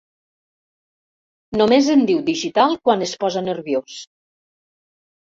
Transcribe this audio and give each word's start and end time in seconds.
Només 1.61 1.89
en 1.95 2.01
diu 2.11 2.21
digital 2.29 2.73
quan 2.87 3.05
es 3.09 3.13
posa 3.25 3.45
nerviós. 3.49 3.99